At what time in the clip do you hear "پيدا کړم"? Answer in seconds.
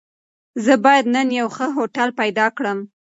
2.19-2.79